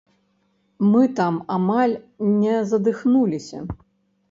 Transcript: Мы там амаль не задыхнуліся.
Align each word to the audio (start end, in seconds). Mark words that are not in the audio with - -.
Мы 0.93 1.01
там 1.19 1.35
амаль 1.57 1.95
не 2.41 2.57
задыхнуліся. 2.73 3.65